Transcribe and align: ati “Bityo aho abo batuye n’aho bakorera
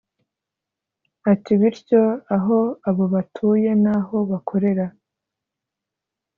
ati 1.31 1.51
“Bityo 1.59 2.01
aho 2.35 2.59
abo 2.89 3.03
batuye 3.13 3.69
n’aho 3.83 4.17
bakorera 4.31 4.85